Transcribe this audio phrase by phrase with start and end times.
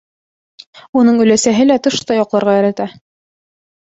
[1.01, 2.93] Уның өләсәһе лә тышта йоҡларға ярата.